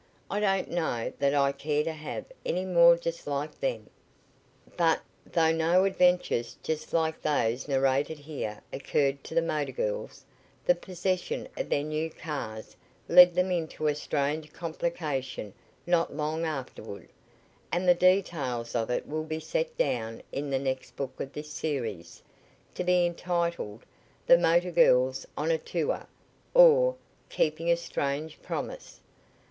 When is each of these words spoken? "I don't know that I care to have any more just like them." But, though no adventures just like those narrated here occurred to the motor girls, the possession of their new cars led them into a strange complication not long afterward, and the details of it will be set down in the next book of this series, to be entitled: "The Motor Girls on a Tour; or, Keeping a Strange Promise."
"I 0.31 0.39
don't 0.39 0.71
know 0.71 1.13
that 1.19 1.35
I 1.35 1.51
care 1.51 1.83
to 1.83 1.93
have 1.93 2.25
any 2.43 2.65
more 2.65 2.97
just 2.97 3.27
like 3.27 3.59
them." 3.59 3.87
But, 4.75 5.01
though 5.31 5.51
no 5.51 5.83
adventures 5.85 6.57
just 6.63 6.91
like 6.91 7.21
those 7.21 7.67
narrated 7.67 8.17
here 8.17 8.61
occurred 8.73 9.23
to 9.25 9.35
the 9.35 9.43
motor 9.43 9.71
girls, 9.73 10.25
the 10.65 10.73
possession 10.73 11.47
of 11.55 11.69
their 11.69 11.83
new 11.83 12.09
cars 12.09 12.75
led 13.07 13.35
them 13.35 13.51
into 13.51 13.85
a 13.85 13.93
strange 13.93 14.51
complication 14.51 15.53
not 15.85 16.11
long 16.15 16.45
afterward, 16.45 17.09
and 17.71 17.87
the 17.87 17.93
details 17.93 18.73
of 18.73 18.89
it 18.89 19.07
will 19.07 19.23
be 19.25 19.39
set 19.39 19.77
down 19.77 20.23
in 20.31 20.49
the 20.49 20.57
next 20.57 20.95
book 20.95 21.19
of 21.19 21.31
this 21.33 21.51
series, 21.51 22.23
to 22.73 22.83
be 22.83 23.05
entitled: 23.05 23.83
"The 24.25 24.39
Motor 24.39 24.71
Girls 24.71 25.27
on 25.37 25.51
a 25.51 25.59
Tour; 25.59 26.07
or, 26.55 26.95
Keeping 27.29 27.69
a 27.69 27.77
Strange 27.77 28.41
Promise." 28.41 28.99